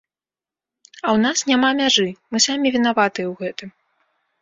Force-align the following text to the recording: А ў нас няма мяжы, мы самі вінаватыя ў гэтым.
А 1.03 1.03
ў 1.03 1.17
нас 1.27 1.45
няма 1.51 1.69
мяжы, 1.83 2.09
мы 2.31 2.37
самі 2.49 2.67
вінаватыя 2.79 3.27
ў 3.29 3.33
гэтым. 3.45 3.69